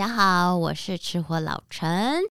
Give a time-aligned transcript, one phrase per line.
[0.00, 2.22] 大家好，我是吃货老陈，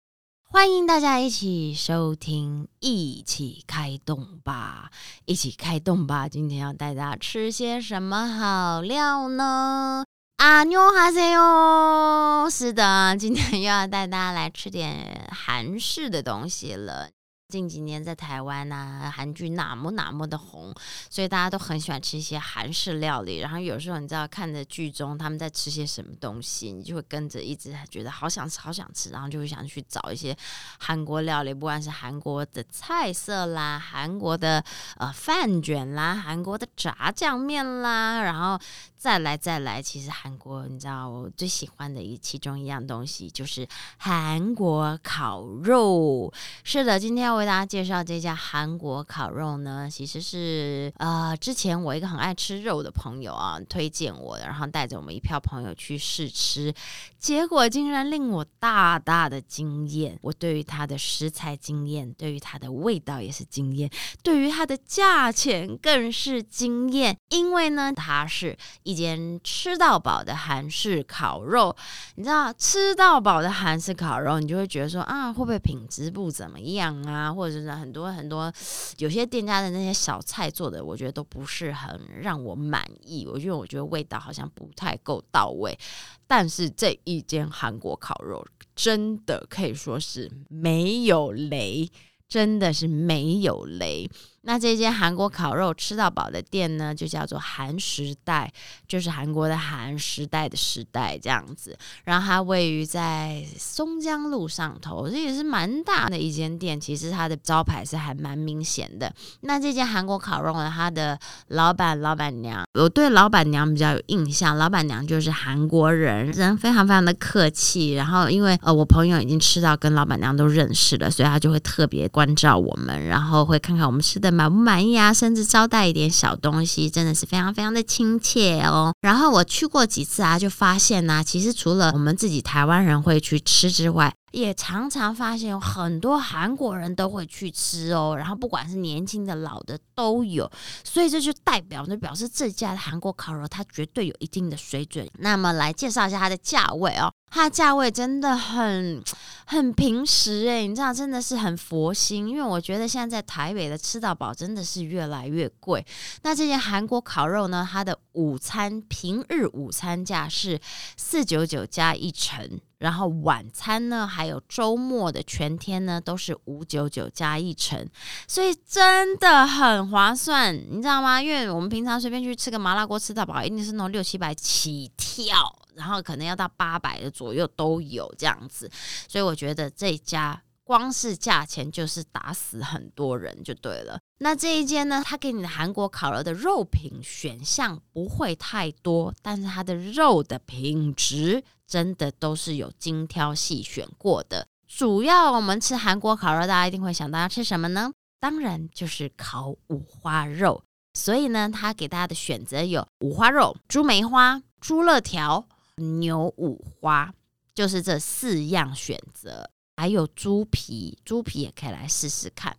[0.42, 4.90] 欢迎大家一起收听，一起开动吧，
[5.26, 6.26] 一起开动吧。
[6.26, 10.02] 今天要带大家吃些什么好料呢？
[10.38, 12.48] 啊，妞哈塞哟！
[12.50, 17.10] 是的，今天又要带大家来吃点韩式的东西了。
[17.48, 20.70] 近几年在台湾呐，韩剧那么那么的红，
[21.08, 23.38] 所以大家都很喜欢吃一些韩式料理。
[23.38, 30.36] 然后有时候你知道看着剧中他们在吃些什么东西，你就会跟着一直觉得好想吃，好想吃，然后就会想去找一些
[30.78, 34.62] 韩国料理，不管是韩国的菜色啦，韩国的
[34.98, 38.60] 呃饭卷啦，韩国的炸酱面啦，然后
[38.98, 39.80] 再来再来。
[39.80, 43.66] 其实韩国你知道我最喜欢的一其中一样东西就是
[43.96, 46.30] 韩国烤肉。
[46.62, 47.38] 是的，今天要。
[47.38, 56.74] 为大家介绍这家韩国烤肉呢，其实是呃，之前我一个很爱吃肉的朋友啊推荐我的，然后带着我们一票朋友去试吃，
[57.16, 60.18] 结果竟然令我大大的惊艳。
[60.20, 63.88] 我对于它的食材惊艳，对于它的味道也是惊艳，
[64.24, 67.16] 对于它的价钱更是惊艳。
[67.28, 71.76] 因为呢，它是一间吃到饱的韩式烤肉。
[72.14, 77.30] 你知道吃到饱的韩式烤肉，你就会觉得说啊，会不会品质不怎么样啊？
[77.30, 78.50] 或者是很多很多，
[78.96, 83.26] 有些店家的那些小菜做的，我觉得都不是很让我满意。
[83.30, 85.78] 我觉得我觉得味道好像不太够到位。
[86.26, 88.42] 但是这一间韩国烤肉
[88.74, 91.90] 真的可以说是没有雷，
[92.26, 94.10] 真的是没有雷。
[94.48, 98.50] 那这间韩国烤肉吃到饱的店呢，就叫做韩时代，
[98.86, 101.76] 就是韩国的韩时代的时代这样子。
[102.04, 106.80] 然后它位于在松江路上头，这也是蛮大的一间店。
[106.80, 109.12] 其实它的招牌是还蛮明显的。
[109.42, 111.18] 那这间韩国烤肉呢，它的
[111.48, 114.56] 老板老板娘，我对老板娘比较有印象。
[114.56, 117.92] 老板娘就是韩国人，人非常非常的客气。
[117.92, 124.37] 然后因为呃我朋友已经吃到跟老板娘都认识了，所以他就会特别关照我们，然后会看看我们吃的。
[124.38, 125.12] 满不满意啊？
[125.12, 128.94] 甚至招待一点小东西，真的是非常非常的亲切哦。
[129.00, 138.14] 然后我去过几次啊，就发现呢，其实除了我们自己台湾人会去吃之外，也常常发现有很多韩国人都会去吃哦。
[138.16, 140.48] 然后不管是年轻的、老的都有，
[140.84, 145.04] 所以这就代表就表示这家的韩国烤肉它绝对有一定的水准。
[145.18, 147.10] 那么来介绍一下它的价位哦。
[147.30, 149.02] 它的价位真的很
[149.50, 155.82] 很平实诶，你知道真的是很佛心，因为我觉得现在在台北的吃到饱真的是越来越贵。
[156.22, 160.60] 那这些韩国烤肉呢，它的午餐平日午餐价是
[160.98, 167.88] 四九九加一成，然后晚餐呢还有周末的全天呢都是五九九加一成，
[168.26, 171.20] 所以真的很划算，你知道吗？
[171.20, 175.54] 因为我们平常随便去吃个麻辣锅吃到饱，一定是那种六七百起跳。
[175.74, 178.68] 然后可能要到八百的左右都有这样子，
[179.06, 183.96] 所以我觉得这家光是价钱就是打死很多人就对了。
[184.18, 194.48] 那这一间呢，它给你的韩国烤肉的肉品选项不会太多，但是它的肉的品质真的都是有精挑细选过的。
[194.66, 197.92] 主要我们吃韩国烤肉，大家一定会想到要吃什么呢？
[198.18, 200.62] 当然就是烤五花肉。
[200.94, 205.46] 所以呢，它给大家的选择有五花肉、猪梅花、猪肋条。
[205.76, 207.14] 牛五花
[207.54, 212.56] 就是这四样选择，还有猪皮，猪皮也可以来试试看。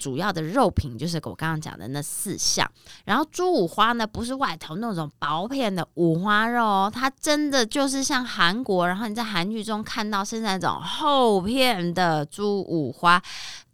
[0.00, 2.66] 主要的肉品就是我刚刚讲的那四项，
[3.04, 13.22] 然后猪五花呢，不是外头那种薄片的五花肉哦，它真的就是像韩国，然后你在韩剧中看到是那种厚片的猪五花，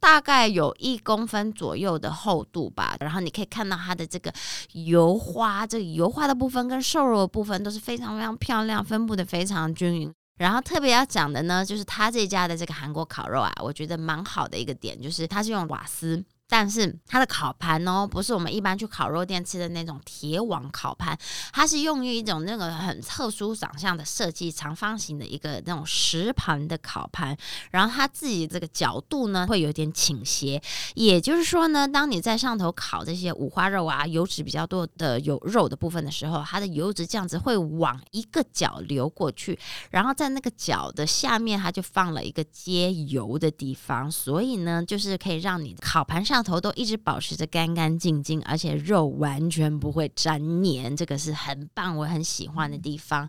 [0.00, 4.32] 大概有一公分左右的厚度吧，然后你可以看到它的这个
[4.72, 10.12] 油花，这油花的部分跟瘦肉的部分都是非常非常漂亮，分布的非常均匀。
[10.36, 16.24] 然后特别要讲的呢，就是他这家的这个韩国烤肉啊，我觉得蛮好的一个点，就是它是用瓦斯。
[16.48, 21.18] 但是它的烤盘哦，不是我们一般去烤肉店吃的那种铁网烤盘，
[21.52, 27.36] 它是用于一种那个很特殊长相的设计，长方形的一个那种石盘的烤盘。
[27.72, 30.62] 然后它自己这个角度呢，会有点倾斜。
[30.94, 39.58] 也就是说呢，当你在上头烤这些五花肉啊，油脂比较多的有肉的部分的时候，它的油脂这样子会往一个角流过去，
[39.90, 46.35] 然后在那个角的下面，它就放了一个接油的地方，所以呢，就是可以让你烤盘上。
[46.36, 53.26] 上头都一直保持着干干净净，而且肉完全不会粘黏，这个是很棒，我很喜欢的地方。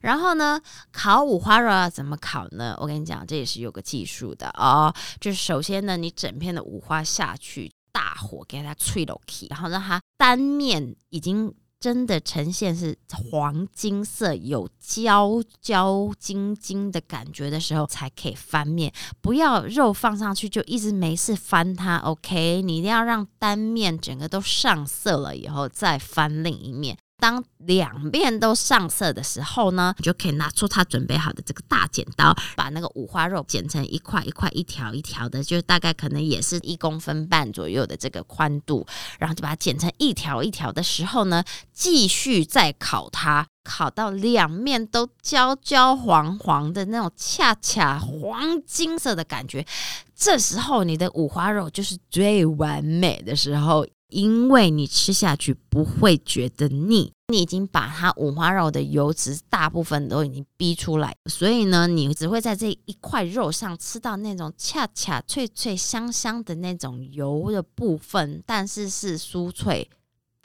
[0.00, 0.58] 然后呢，
[0.90, 2.74] 烤五花肉要怎么烤呢？
[2.80, 4.90] 我跟你讲，这也是有个技术的哦。
[5.20, 18.92] 就是首先呢，你整片的五花下去，大火给它脆了起，然后让它单面已经真的呈现是黄金色，有焦焦金金的感觉的时候，才可以翻面。
[19.20, 22.62] 不要肉放上去就一直没事翻它，OK？
[22.62, 26.96] 你一定要让单面整个都上色了以后，再翻另一面。
[27.18, 38.86] 当两面都上色的时候呢，你就可以拿出他准备好的这个大剪刀，把那个五花肉剪成一块一块、一条一条的，就大概可能也是一公分半左右的这个宽度，
[39.18, 41.42] 然后就把它剪成一条一条的时候呢，
[41.72, 49.66] 继续再烤它，烤到两面都焦焦黄黄的那种恰恰黄金色的感觉，
[50.14, 53.86] 这时候你的五花肉就是最完美的时候。
[54.08, 69.90] 因为你吃下去不会觉得腻，你已经把它五花肉的油脂大部分都已经逼出来，所以呢，你只会在这一块肉上吃到那种恰恰脆脆香香的那种油的部分，但是是酥脆、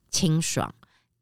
[0.10, 0.74] 清爽、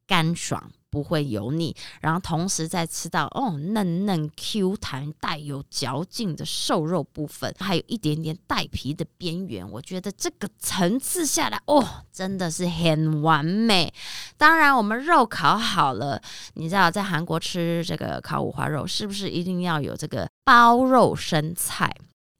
[0.07, 0.71] 干爽。
[0.89, 13.93] 不会油腻，然后同时再吃到哦嫩嫩 Q 弹带有嚼劲的瘦肉部分，还有一点点带皮的边缘，我觉得这个层次下来哦真的是很完美。
[14.37, 16.21] 当然，我们肉烤好了，
[16.53, 21.93] 你知道在韩国吃这个烤五花肉是不是一定要有这个包肉生菜？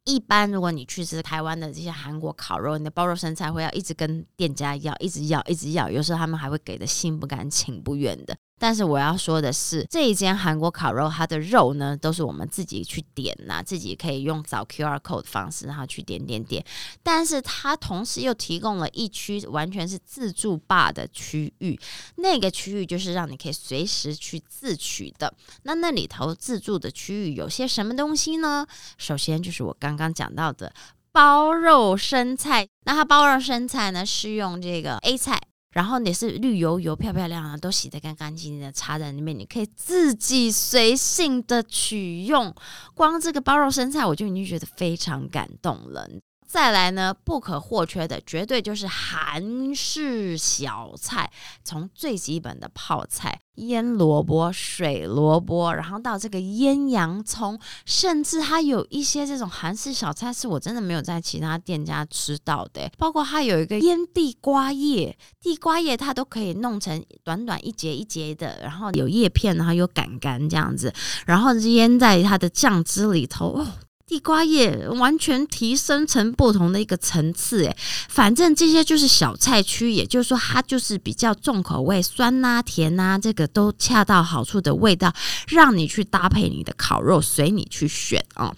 [0.10, 8.36] 一般如果你去吃台湾的这些韩国烤肉，你的包肉生菜会要一直跟店家要，一直要，一直要，有时候他们还会给的心不甘情不愿的。
[8.60, 16.64] 但是我要说的是，这一间韩国烤肉，它的肉呢都是我们自己去点呐，自己可以用扫 QR code 的方式，然后去点点点。
[17.02, 21.80] 但是它同时又提供了一区完全是自助吧的区域，
[22.18, 25.34] 那个区域就是让你可以随时去自取的。
[25.64, 28.68] 那那里头自助的区域有些什么东西呢？
[28.98, 30.74] 首先就是我刚刚讲到的
[31.14, 35.40] 包肉生菜，那它包肉生菜呢是用这个 A 菜。
[35.72, 42.54] 然后你是绿油油、漂漂亮亮，都洗得干干净净的，插在里面，你可以自己随性的取用。
[42.96, 46.10] 光这个包肉生菜，我就已经觉得非常感动了。
[46.50, 51.32] 再来呢，不可或缺的绝对就是韩式小菜，
[51.64, 70.92] 从最基本的泡菜、腌萝卜、水萝卜，然后到这个腌洋葱，甚至它有一些这种韩式小菜是我真的没有在其他店家吃到的，包括它有一个腌地瓜叶，地瓜叶它都可以弄成短短一节一节的，然后有叶片，然后有杆杆这样子，
[71.28, 73.64] 然后腌在它的酱汁里头。
[74.10, 77.78] 地瓜叶完全提升成不同的一个层次，诶，
[78.10, 85.14] 反正这些就是小菜区，也就是说它就是比较重口味，酸呐、甜呐，这个都恰到好处的味道，
[85.48, 88.52] 让你去搭配你的烤肉，随你去选啊。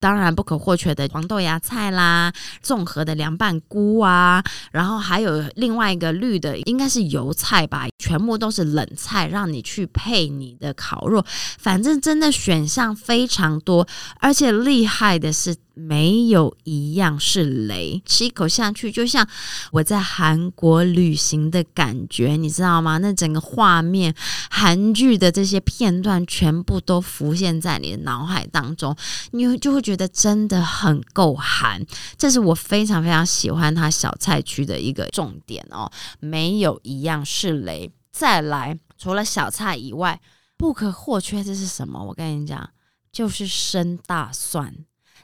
[0.00, 2.32] 当然不可或缺的黄豆芽菜啦，
[2.62, 11.24] 综合的凉拌菇啊，然后还有另外一个绿的，应该是油菜吧，全部都是冷菜，让你去配你的烤肉。
[11.58, 13.86] 反正真的选项非常多，
[14.20, 15.56] 而且厉害的是。
[15.80, 19.24] 没有一样是雷，吃一口下去就像
[19.70, 22.98] 我在韩国旅行的感觉，你知道吗？
[22.98, 24.12] 那整个画面，
[24.50, 28.96] 韩剧的这些片段全部都浮现在你的脑海当中，
[29.30, 31.80] 你就会觉得真的很够韩。
[32.16, 37.87] 这是我非常非常喜欢它小菜区的一个重点哦，没有一样是雷。
[38.18, 40.20] 再来，除了小菜以外，
[40.56, 42.02] 不可或缺的是什么？
[42.02, 42.68] 我跟你讲，
[43.12, 44.74] 就是生大蒜。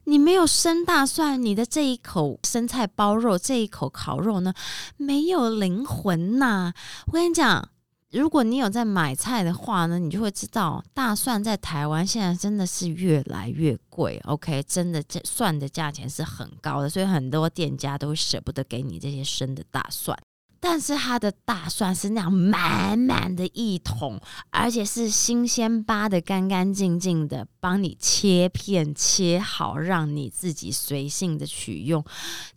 [0.05, 4.55] 你没有生大蒜，你的这一口生菜包肉，这一口烤肉呢，
[4.97, 6.73] 没有灵魂呐！
[7.07, 7.69] 我跟你讲，
[8.13, 14.23] 如果你有在买菜的话呢，你就会知道，大蒜在台湾现在真的是越来越贵。
[14.27, 20.17] OK，真的这蒜的价钱是很高的，所以很多店家都舍不得给你这些生的大蒜。
[20.67, 24.19] 但是它的大蒜是那样满满的一桶，
[24.49, 32.03] 而且是新鲜扒的干干净净的，帮你切片切好，让你自己随性的取用。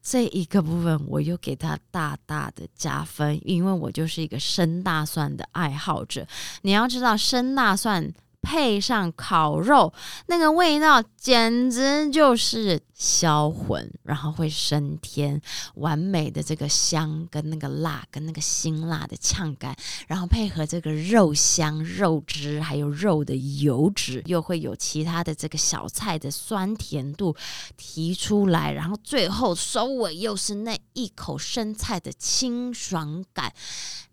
[0.02, 6.26] 这一个部分我又给它大大的加分，因为我就是一个生大蒜的爱好者。
[6.62, 8.14] 你要知道，生大蒜。
[8.48, 9.94] 配上烤肉，
[10.28, 15.42] 那个味道简直就是销魂，然后会升天，
[15.76, 19.76] 完美的这个香跟那个辣跟那个辛辣的呛感，
[20.08, 27.36] 然后配合这个肉香、肉汁还有肉的油脂，又会有其他的这个小菜的酸甜度
[27.76, 33.52] 提出来，然后最后收尾又是那一口生菜的清爽感，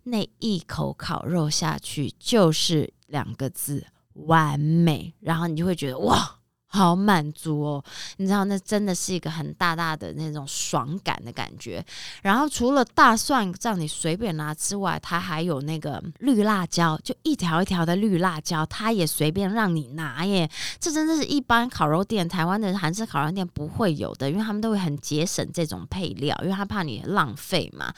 [0.03, 3.87] 那一口烤肉下去就是两个字。
[4.15, 7.85] 完美，然后你就会觉得哇，好满足哦！
[8.17, 11.85] 你知道，那真的是一个很大大的那种爽感的感觉。
[12.23, 20.51] 然后除了大蒜让你随便拿之外，它还有那个绿辣椒，就一条一条的绿辣椒，它也随便让你拿耶。
[20.81, 27.95] 这真的是一般烤肉店、台湾的韩式烤肉店不会有的，因为他们都会很节省这种配料，因为他怕你浪费嘛。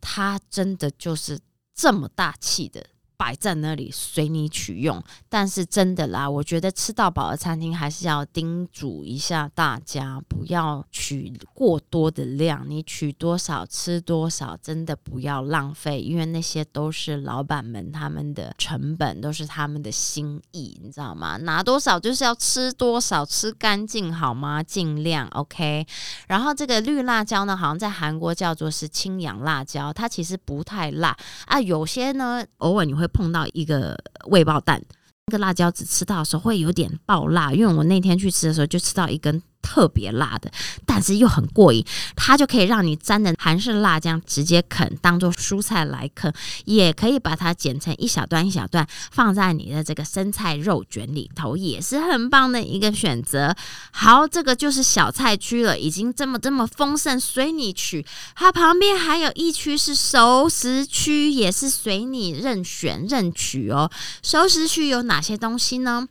[0.00, 1.38] 它真的就是
[1.72, 2.84] 这么大气的。
[3.18, 21.36] 摆在那里随你取用，但是真的啦，我觉得吃到饱的餐厅还是要叮嘱一下大家，不要取过多的量，你取多少吃多少，真的不要浪费，因为那些都是老板们他们的成本，都是他们的心意，你知道吗？
[21.38, 24.62] 拿多少就是要吃多少，吃干净好吗？
[24.62, 25.84] 尽量 OK。
[26.28, 33.07] 然后这个绿辣椒呢，好像在韩国叫做是青阳辣椒，它其实不太辣啊，有些呢偶尔你会。
[33.08, 33.96] 碰到一个
[34.26, 34.82] 味爆蛋，
[35.26, 39.42] 那个辣椒只吃到的时候会有点爆辣，因为我那天去吃的时候就吃到一根。
[39.78, 40.50] 特别辣的，
[40.84, 41.84] 但是又很过瘾，
[42.16, 46.32] 它就可以让你沾着韩式辣酱直接啃，当做蔬菜来啃，
[46.64, 53.54] 也可以把它剪成一小段一小段，放在你的这个生菜肉卷里头，也是很棒的一个选择。
[53.92, 58.04] 好，这个就是小菜区了，已经这么这么丰盛，随你取。
[58.34, 63.88] 它旁边还有一区是熟食区，也是随你任选任取哦。
[64.24, 66.08] 熟食区有哪些东西呢？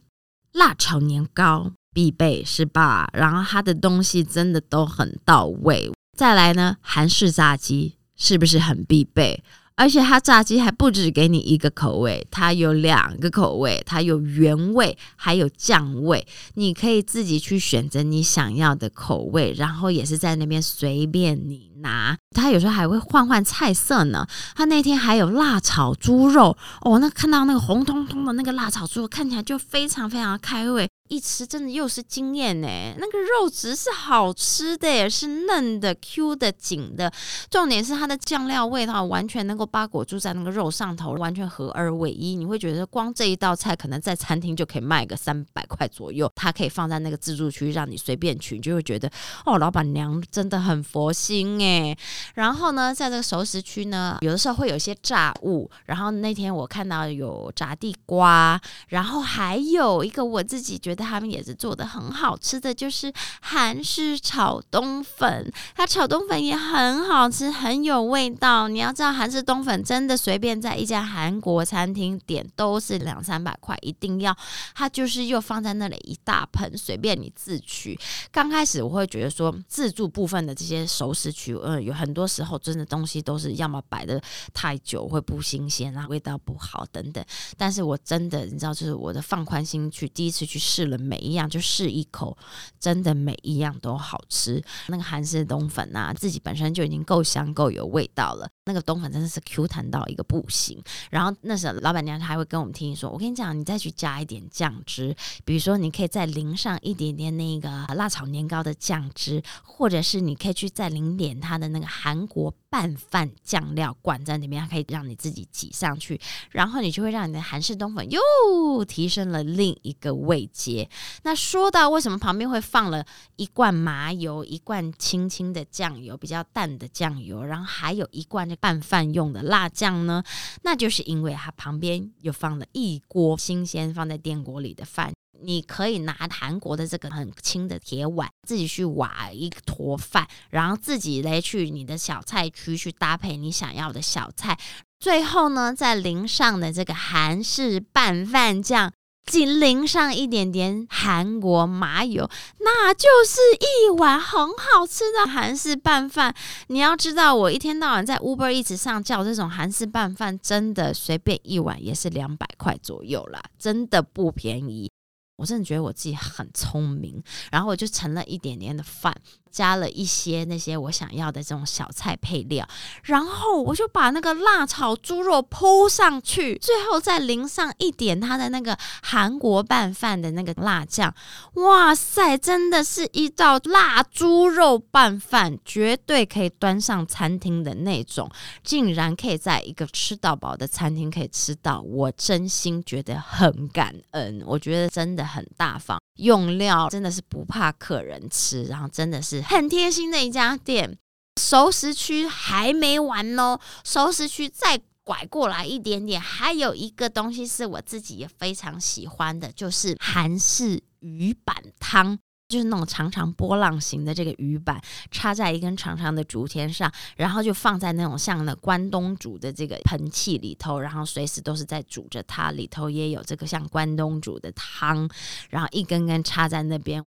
[0.53, 1.73] 辣炒年糕。
[1.97, 3.09] 必备是吧？
[3.11, 5.91] 然后它的东西真的都很到位。
[6.15, 9.43] 再来呢，韩式炸鸡是不是很必备？
[9.75, 22.15] 而且它炸鸡还不止给你一个口味，它有两个口味，它有原味还有酱味，你可以自己去选择你想要的口味，然后也是在那边随便你拿。
[22.31, 24.27] 它有时候还会换换菜色呢。
[24.55, 30.87] 它那天还有辣炒猪肉哦，那看到那个红彤彤的那个辣炒猪肉，看起来就非常非常开胃。
[31.09, 37.11] 一吃真的又是惊艳呢，那个肉质是好吃的，是嫩的、Q 的、紧的。
[37.49, 42.35] 重点是它的酱料味道完全能够包裹住在那个肉上头，完全合二为一。
[42.35, 49.09] 你会觉得光这一道菜可能在餐厅就可以卖个三百块左右，它可以放在那个自助区让你随便取，你就会觉得
[49.45, 51.97] 哦，老板娘真的很佛心哎。
[52.33, 55.71] 然后呢，在这个熟食区呢，有的时候会有一些炸物。
[55.85, 58.59] 然后那天我看到有炸地瓜，
[58.89, 60.96] 然后还有一个我自己觉得。
[61.03, 63.11] 他们也是做的很好吃的，就是
[63.41, 65.51] 韩式炒冬粉。
[65.75, 68.67] 它炒冬粉也很好吃，很有味道。
[68.67, 74.35] 你要知道，韩式冬粉真的随便在一家韩国餐厅点都是两三百块，一定要
[74.73, 77.99] 它就是又放在那里一大盆，随便你自取。
[78.31, 84.21] 刚开始我会觉得说，自助部分的这些熟食区，嗯，有很多时候真的东西都是要么摆的
[84.53, 87.23] 太久会不新鲜啊，味道不好等等。
[87.55, 90.86] 但是我真的你知道，就是我的放宽心去第一次去试。
[90.87, 92.37] 了每一样就试一口，
[92.79, 94.63] 真的每一样都好吃。
[94.87, 98.49] 那个韩式冬粉啊，自己本身就已经够香够有味道了。
[98.65, 100.81] 那个冬粉真的是 Q 弹到一个不行。
[101.09, 105.15] 然后那时候老板娘还会跟我们听说，我跟你讲，你再去加一点酱汁，
[105.45, 112.53] 比如说你可以再淋上一点点那个辣炒年糕的酱汁，或者是你可以去再淋点它的那个韩国。
[112.77, 120.87] 拌饭酱料罐在里面，它可以让你自己挤上去，然后你就会让你的韩式冬粉又提升了另一个味阶。
[121.23, 123.03] 那说到为什么旁边会放了
[123.35, 130.23] 一罐麻油，一罐轻轻的酱油，比较淡的酱油，然后还有一罐拌饭用的辣酱呢？
[130.61, 135.11] 那就是因为它旁边又放了一锅新鲜放在电锅里的饭。
[135.41, 144.57] 你可以拿韩国的这个很轻的铁碗，自己去挖一坨饭，然后自己来去你的小菜区去搭配你想要的小菜，
[144.99, 148.91] 最后呢再淋上的这个韩式拌饭酱，
[149.25, 152.29] 仅淋上一点点韩国麻油，
[152.59, 156.33] 那就是一碗很好吃的韩式拌饭。
[156.67, 164.89] 你要知道，我一天到晚在 Uber 一直上叫这种韩式拌饭，真的随便一碗也是两百块左右啦，真的不便宜。
[165.37, 169.15] 我真的觉得我自己很聪明，然后我就盛了一点点的饭。
[169.57, 172.63] 加了一些那些我想要的这种小菜配料，
[173.05, 181.11] 然后我就把那个辣炒猪肉铺上去，最后再淋上一点它的那个韩国拌饭的那个辣酱。
[181.55, 188.29] 哇塞，真的是一道辣猪肉拌饭，绝对可以端上餐厅的那种。
[188.63, 194.43] 竟然可以在一个吃到饱的餐厅可以吃到，我真心觉得很感恩。
[194.45, 195.97] 我觉得真的很大方。
[196.17, 200.97] 用料真的是不怕客人吃，然后真的是很贴心的一家店。
[201.39, 206.19] 熟食区还没完哦，熟食区再拐过来一点点。
[206.19, 212.17] 还有一个东西是我自己也非常喜欢的，就是韩式鱼板汤。
[212.49, 225.09] 就是那种长长波浪形的这个鱼板，插在一根长长的竹签上，然后就放在那种像那关东煮的这个盆器里头，然后随时都是在煮着它，里头也有这个像关东煮的汤，
[225.49, 227.03] 然后一根根插在那边。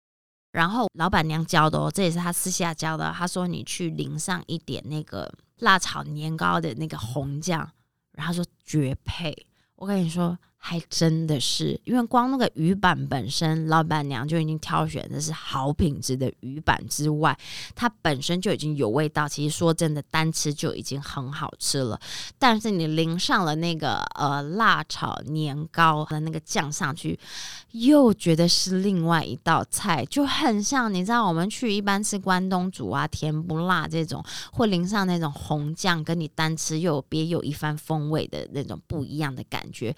[0.52, 3.12] 然后老板娘教的哦，这也是她私下教的。
[3.12, 7.70] 她说你去淋上一点那个辣炒年糕的那个红酱，
[8.14, 9.48] 然后说绝配。
[9.76, 10.38] 我跟你说。
[10.62, 17.36] 还真的是，因为光那个鱼板本身，老板娘就已经挑选的是好品质的鱼板之外，
[17.74, 19.28] 它本身就已经有味道。
[19.28, 22.00] 其实说真的，单吃就已经很好吃了。
[22.38, 27.18] 但是你淋上了那个呃辣炒年糕的那个酱上去，
[27.72, 39.96] 又觉得是另外一道菜，就很像你知道我们去一般吃关东煮啊，甜不辣这种，会淋上那种红酱，跟你单吃又别有一番风味的那种不一样的感觉。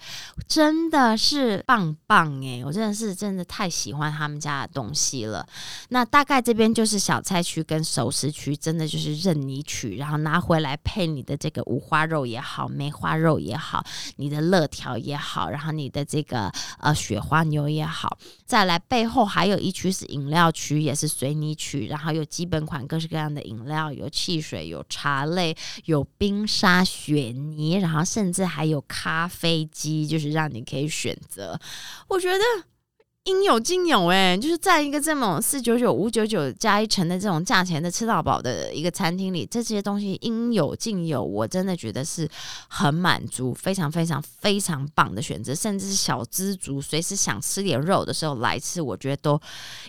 [0.54, 5.48] 真的是棒棒诶，我真的是真的太喜欢他们家的东西了。
[5.88, 13.82] 那大概这边就是小菜区跟熟食区，真的就是任你取，然后拿回来配你的这个五花肉也好，梅花肉也好，
[14.16, 18.18] 你的乐条也好，然后你的这个呃雪花牛也好。
[18.44, 25.56] 再来背后还有一区是饮料区，也是随你取，然后有基本款各式各样的饮料，有汽水，有茶类，
[25.86, 30.41] 有冰沙雪泥，然后甚至还有咖啡机，就是让。
[30.42, 31.56] 那你可以选择，
[32.08, 32.44] 我觉得
[33.24, 42.28] 应有尽有哎，就是在一个这么四九九、五九九加一成的这种价钱的吃到饱的一个餐厅里，这些东西应有尽有，我真的觉得是
[42.68, 49.40] 很满足，非常非常非常棒的选择，甚至是小资族随时想吃点肉的时候来吃，我觉得都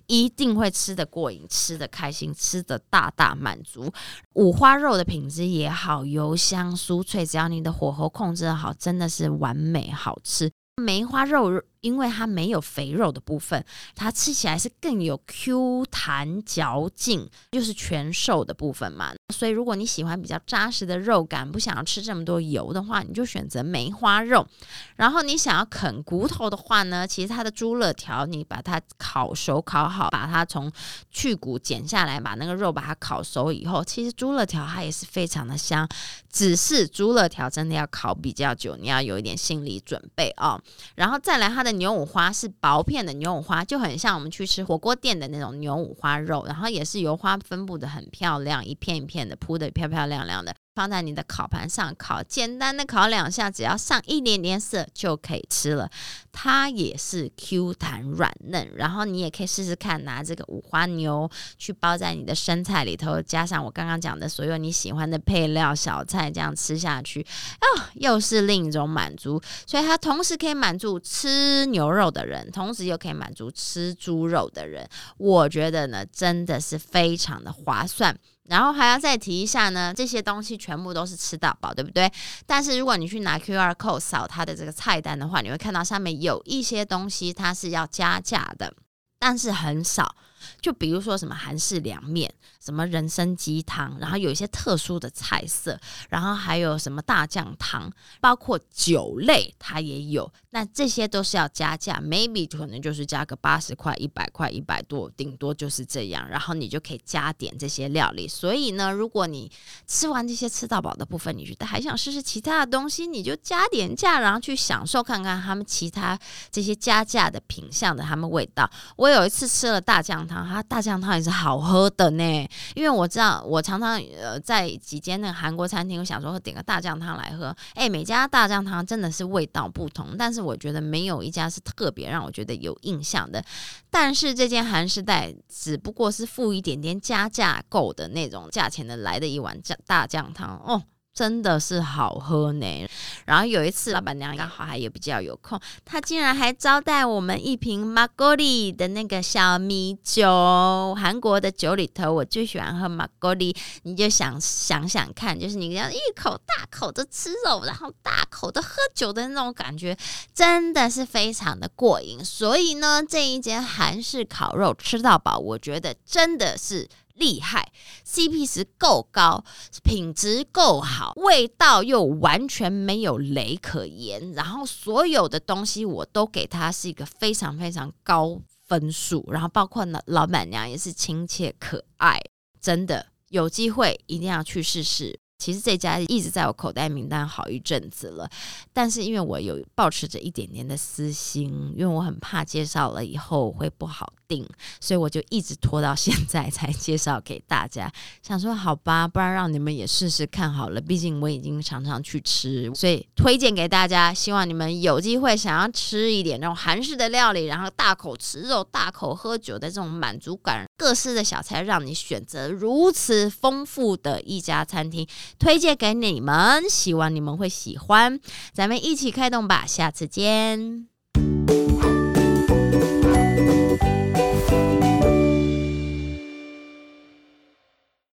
[0.06, 3.92] 一定会吃得过瘾、吃得开心、吃得大大满足。
[4.34, 10.52] 五花肉的品质也好，油香酥脆，只要你的火候控制好，真的是完美好吃。
[10.80, 11.64] 梅花肉。
[11.84, 13.64] 因为它没有肥肉的部分，
[13.94, 19.14] 它吃起来是更有 Q 弹嚼劲，就是全瘦的部分嘛。
[19.34, 24.48] 所以如果你喜欢比较扎实的肉感，不想要吃这么多油的话，你就选择梅花肉。
[24.96, 30.72] 然后你想要啃骨头的话呢，其实它的猪肋条，你把它烤熟烤好，把它从
[31.12, 35.86] 去骨剪下来，把那个肉把它烤熟以后，其实猪肋条它也是非常的香。
[36.32, 40.58] 只是猪肋条真的要烤比较久，你要有一点心理准备啊。
[40.96, 41.73] 然后再来它的。
[41.74, 50.56] 牛五花是薄片的牛五花，就很像我们去吃火锅店的那种牛五花肉，然后也是油花分布的很漂亮，一片一片的铺的漂漂亮亮的。
[50.76, 55.90] 放在你的烤盘上烤，简单的烤两下，只要上一点点色就可以吃了。
[56.32, 67.24] 它也是 Q 弹软嫩，然后你也可以试试看，拿这个五花牛去包在你的生菜里头，加上我刚刚讲的所有你喜欢的配料小菜，这样吃下去
[67.60, 69.40] 啊，又是另一种满足。
[69.68, 74.90] 所以它同时可以满足吃牛肉的人，同时又可以满足吃猪肉的人。
[75.18, 78.18] 我觉得呢，真的是非常的划算。
[78.50, 82.12] 然后还要再提一下呢，这些东西全部都是吃到饱，对不对？
[82.46, 88.74] 但是如果你去拿 Q R code 扫它的这个菜单的话，你会看到上面有一些东西它是要加价的，
[89.18, 90.16] 但是很少。
[90.62, 92.34] 就比如说什么韩式凉面。
[92.64, 95.78] 什么人参鸡汤，然后有一些特殊的菜色，
[96.08, 108.30] 然后还有什么大酱汤，包括酒类它也有，那这些都是要加价，maybe 可能就是加个八十块、一百块、一百多，顶多就是这样，然后你就可以加点这些料理。
[108.30, 109.52] 所以呢，如果你
[109.86, 116.18] 吃完这些吃到饱的部分，你觉得还想试试其他的东西，你就加点价，然后去享受看看他们其他
[116.50, 118.72] 这些加价的品相的他们味道。
[118.96, 122.50] 我有一次吃了大酱汤，它大酱汤也是好喝的呢。
[122.76, 127.56] 因为我知道，我常常呃在几间那个韩国餐厅，我想说点个大酱汤来喝。
[127.76, 133.44] 哎，每家大酱汤真的是味道不同，但是我觉得没有一家是特别让我觉得有印象的。
[133.90, 140.82] 但是这间韩式带只不过是付一点点加价购的那种价钱的来的一碗酱大酱汤哦。
[141.14, 142.90] 真的是好喝呢。
[143.26, 150.96] 然后有一次，老板娘刚好还也比较有空，她竟然还招待我们一瓶马格利的那个小米酒。
[150.96, 153.56] 韩国的酒里头，我最喜欢喝马格利。
[153.84, 159.96] 你就想想想看，就是你这样一口大口的吃肉，然后大口的喝酒的那种感觉，
[160.34, 162.24] 真的是非常的过瘾。
[162.26, 166.90] 所以呢，这一间韩式烤肉吃到饱，我觉得真的是。
[167.14, 167.72] 厉害
[168.06, 169.44] ，CP 值够高，
[169.84, 182.20] 品质够好，味道又完全没有雷可言，然后所有的东西我都给他是一个非常非常高分数，然后包括呢老板娘也是亲切可爱，
[182.60, 185.20] 真的有机会一定要去试试。
[185.38, 188.30] 其实这家一直在我口袋名单好一阵子了，
[188.72, 194.48] 但是因为我有保持着一点点的私心，因为我很怕介绍了以后会不好定，
[194.80, 197.92] 所以我就一直拖到现在才 介绍给大家。
[198.22, 200.82] 想说好吧，不然让你们也试试看好了。
[200.82, 204.14] 毕竟我已经常常去吃，所以推荐给大家。
[204.14, 215.08] 希望你们有机会想要吃一点那种韩式的料理，然后大口吃肉、大口喝酒的这种满足感，各式的小菜让你选择如此丰富的一家餐厅。
[215.40, 218.20] 推荐给你们，希望你们会喜欢。
[218.54, 220.93] 咱们一起开动吧，下次见。